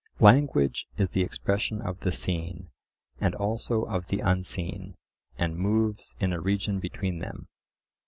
Language 0.19 0.87
is 0.97 1.11
the 1.11 1.21
expression 1.21 1.79
of 1.79 1.99
the 1.99 2.11
seen, 2.11 2.71
and 3.19 3.35
also 3.35 3.83
of 3.83 4.07
the 4.07 4.19
unseen, 4.19 4.95
and 5.37 5.55
moves 5.55 6.15
in 6.19 6.33
a 6.33 6.41
region 6.41 6.79
between 6.79 7.19
them. 7.19 7.47